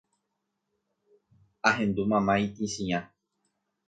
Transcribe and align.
ahendu 1.69 2.01
mama 2.11 2.33
itĩchiã 2.45 2.99